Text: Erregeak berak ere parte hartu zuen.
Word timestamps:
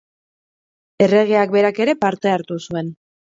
Erregeak 1.07 1.53
berak 1.57 1.83
ere 1.87 1.95
parte 2.07 2.33
hartu 2.39 2.61
zuen. 2.65 2.93